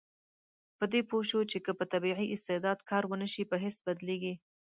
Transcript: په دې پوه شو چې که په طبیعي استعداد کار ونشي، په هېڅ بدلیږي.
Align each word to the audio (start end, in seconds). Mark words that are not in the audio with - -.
په 0.77 0.85
دې 0.91 1.01
پوه 1.09 1.23
شو 1.29 1.41
چې 1.51 1.57
که 1.65 1.71
په 1.79 1.85
طبیعي 1.93 2.27
استعداد 2.35 2.79
کار 2.89 3.03
ونشي، 3.07 3.43
په 3.51 3.57
هېڅ 3.63 3.75
بدلیږي. 3.85 4.33